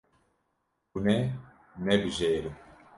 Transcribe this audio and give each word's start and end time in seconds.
Hûn 0.91 1.05
ê 1.17 1.19
nebijêrin. 1.85 2.57